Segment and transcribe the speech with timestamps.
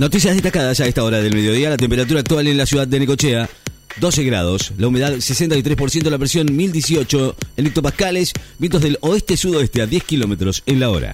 [0.00, 1.68] Noticias destacadas a esta hora del mediodía.
[1.68, 3.50] La temperatura actual en la ciudad de Necochea,
[3.98, 4.72] 12 grados.
[4.78, 6.08] La humedad, 63%.
[6.08, 8.32] La presión, 1018 en hectopascales.
[8.58, 11.12] Vientos del oeste-sudoeste a 10 kilómetros en la hora.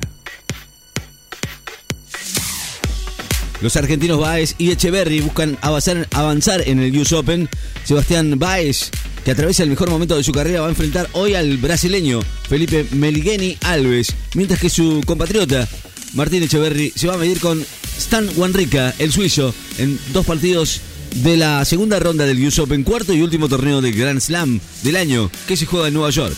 [3.61, 7.49] Los argentinos Baez y Echeverry buscan avanzar, avanzar en el US Open.
[7.83, 8.93] Sebastián Baez,
[9.25, 12.87] que atraviesa el mejor momento de su carrera, va a enfrentar hoy al brasileño Felipe
[12.93, 15.67] Melgueni Alves, mientras que su compatriota
[16.15, 17.67] Martín Echeverry se va a medir con
[17.99, 20.81] Stan Wanrica, el suizo, en dos partidos
[21.17, 24.97] de la segunda ronda del US Open, cuarto y último torneo del Grand Slam del
[24.97, 26.37] año que se juega en Nueva York.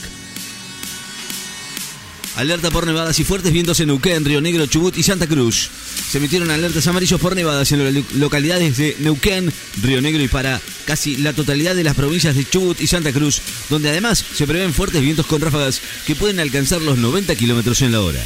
[2.36, 5.68] Alerta por nevadas y fuertes vientos en Neuquén, Río Negro, Chubut y Santa Cruz.
[6.08, 9.52] Se emitieron alertas amarillos por nevadas en las localidades de Neuquén,
[9.82, 13.42] Río Negro y para casi la totalidad de las provincias de Chubut y Santa Cruz,
[13.68, 17.90] donde además se prevén fuertes vientos con ráfagas que pueden alcanzar los 90 kilómetros en
[17.90, 18.24] la hora.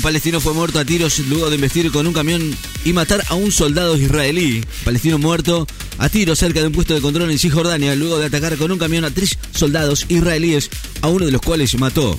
[0.00, 3.34] Un palestino fue muerto a tiros luego de investir con un camión y matar a
[3.34, 4.64] un soldado israelí.
[4.82, 5.66] Palestino muerto
[5.98, 8.78] a tiros cerca de un puesto de control en Cisjordania luego de atacar con un
[8.78, 10.70] camión a tres soldados israelíes,
[11.02, 12.18] a uno de los cuales mató.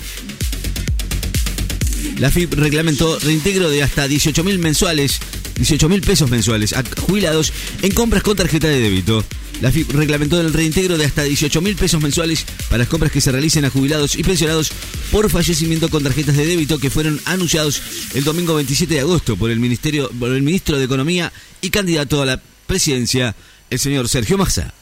[2.19, 5.19] La FIP reglamentó reintegro de hasta 18 mil mensuales,
[5.61, 9.23] 18 mil pesos mensuales a jubilados en compras con tarjeta de débito.
[9.61, 13.21] La FIP reglamentó el reintegro de hasta 18 mil pesos mensuales para las compras que
[13.21, 14.71] se realicen a jubilados y pensionados
[15.11, 17.79] por fallecimiento con tarjetas de débito que fueron anunciados
[18.15, 22.23] el domingo 27 de agosto por el, ministerio, por el ministro de Economía y candidato
[22.23, 23.35] a la presidencia,
[23.69, 24.73] el señor Sergio Massa.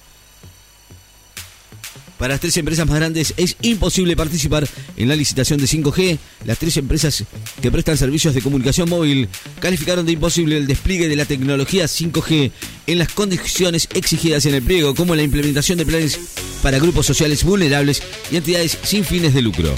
[2.20, 4.67] Para las tres empresas más grandes es imposible participar
[4.98, 6.20] en la licitación de 5G.
[6.45, 7.23] Las tres empresas
[7.62, 9.30] que prestan servicios de comunicación móvil
[9.62, 12.52] calificaron de imposible el despliegue de la tecnología 5G
[12.88, 16.20] en las condiciones exigidas en el pliego, como la implementación de planes
[16.62, 19.73] para grupos sociales vulnerables y entidades sin fines de lucro.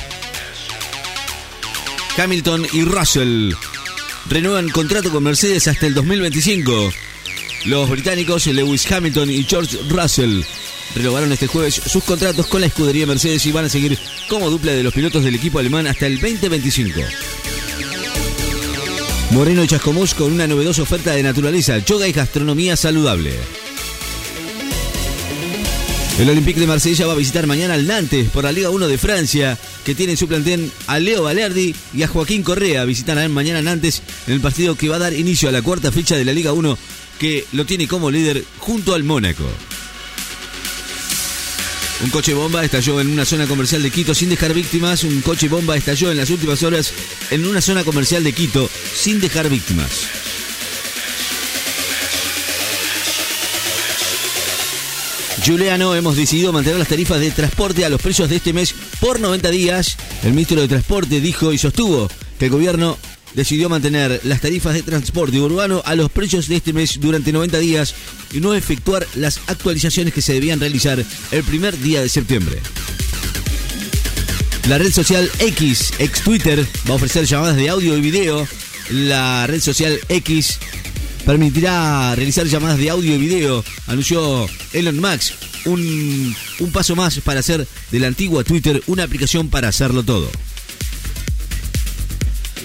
[2.17, 3.53] Hamilton y Russell
[4.29, 6.91] renuevan contrato con Mercedes hasta el 2025.
[7.65, 10.41] Los británicos Lewis Hamilton y George Russell
[10.95, 13.97] renovaron este jueves sus contratos con la escudería Mercedes y van a seguir
[14.27, 16.99] como dupla de los pilotos del equipo alemán hasta el 2025.
[19.31, 23.33] Moreno y Chascomús con una novedosa oferta de naturaleza, yoga y gastronomía saludable.
[26.19, 28.97] El Olympique de Marsella va a visitar mañana al Nantes por la Liga 1 de
[28.97, 32.85] Francia, que tiene en su plantel a Leo Valerdi y a Joaquín Correa.
[32.85, 36.15] Visitarán mañana Nantes en el partido que va a dar inicio a la cuarta fecha
[36.15, 36.77] de la Liga 1,
[37.17, 39.45] que lo tiene como líder junto al Mónaco.
[42.03, 45.03] Un coche bomba estalló en una zona comercial de Quito sin dejar víctimas.
[45.03, 46.93] Un coche bomba estalló en las últimas horas
[47.29, 50.07] en una zona comercial de Quito sin dejar víctimas.
[55.45, 59.19] Juliano, hemos decidido mantener las tarifas de transporte a los precios de este mes por
[59.19, 59.97] 90 días.
[60.23, 62.97] El ministro de Transporte dijo y sostuvo que el gobierno
[63.33, 67.59] decidió mantener las tarifas de transporte urbano a los precios de este mes durante 90
[67.59, 67.95] días
[68.33, 72.59] y no efectuar las actualizaciones que se debían realizar el primer día de septiembre.
[74.67, 78.47] La red social X, ex Twitter, va a ofrecer llamadas de audio y video.
[78.91, 80.59] La red social X
[81.25, 85.33] permitirá realizar llamadas de audio y video, anunció Elon Musk.
[85.65, 90.29] Un, un paso más para hacer de la antigua Twitter una aplicación para hacerlo todo.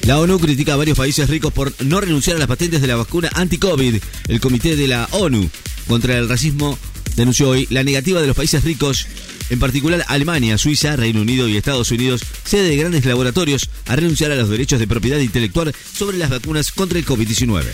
[0.04, 2.96] La ONU critica a varios países ricos por no renunciar a las patentes de la
[2.96, 3.96] vacuna anti-COVID.
[4.28, 5.50] El Comité de la ONU
[5.88, 6.78] contra el Racismo
[7.16, 9.06] denunció hoy la negativa de los países ricos,
[9.50, 14.30] en particular Alemania, Suiza, Reino Unido y Estados Unidos, sede de grandes laboratorios, a renunciar
[14.30, 17.64] a los derechos de propiedad intelectual sobre las vacunas contra el COVID-19.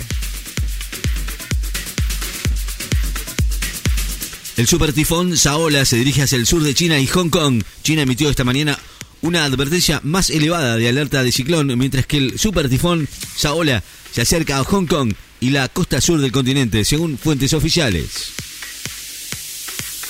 [4.57, 7.63] El supertifón Saola se dirige hacia el sur de China y Hong Kong.
[7.83, 8.79] China emitió esta mañana
[9.23, 14.59] una advertencia más elevada de alerta de ciclón, mientras que el supertifón Saola se acerca
[14.59, 18.33] a Hong Kong y la costa sur del continente, según fuentes oficiales.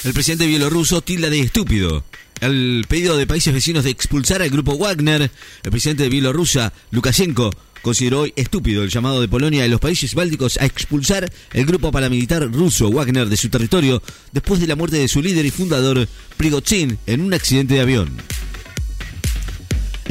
[0.04, 2.04] El presidente bielorruso tilda de estúpido
[2.42, 5.30] el pedido de países vecinos de expulsar al grupo Wagner.
[5.62, 7.50] El presidente de Bielorrusia, Lukashenko,
[7.82, 11.92] consideró hoy estúpido el llamado de Polonia y los países bálticos a expulsar el grupo
[11.92, 14.02] paramilitar ruso Wagner de su territorio
[14.32, 18.10] después de la muerte de su líder y fundador Prigozhin en un accidente de avión.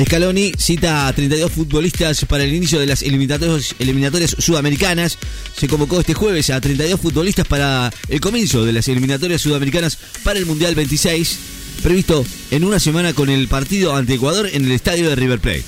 [0.05, 5.17] Scaloni cita a 32 futbolistas para el inicio de las eliminatorias, sudamericanas.
[5.55, 10.39] Se convocó este jueves a 32 futbolistas para el comienzo de las eliminatorias sudamericanas para
[10.39, 11.37] el Mundial 26,
[11.83, 15.65] previsto en una semana con el partido ante Ecuador en el estadio de River Plate.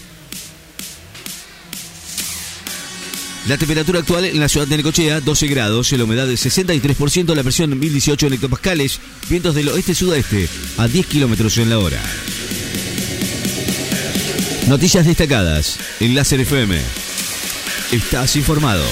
[3.48, 7.44] La temperatura actual en la ciudad de Necochea, 12 grados, la humedad del 63%, la
[7.44, 9.00] presión 1018 en hectopascales,
[9.30, 10.48] vientos del oeste-sudeste
[10.78, 12.02] a 10 kilómetros en la hora.
[14.68, 16.80] Noticias destacadas en FM.
[17.92, 18.86] Estás informado.